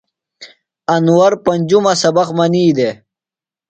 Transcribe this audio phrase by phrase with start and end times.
[0.95, 2.95] انور پنجُمہ سبق منی دےۡ۔